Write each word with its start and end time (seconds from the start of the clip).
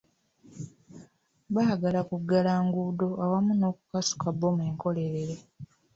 Baagala 1.53 1.99
kuggala 2.09 2.51
nguudo 2.65 3.07
awamu 3.23 3.51
n'okukasuka 3.55 4.27
bbomu 4.33 4.61
enkolerere. 4.69 5.35